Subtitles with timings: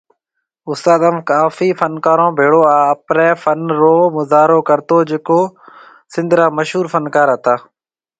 [0.71, 5.39] استاد انب ڪافي فنڪارون ڀيڙو آپري فن رو مظاھرو ڪرتو جڪي
[6.13, 7.55] سنڌ را مشھور فنڪار ھتا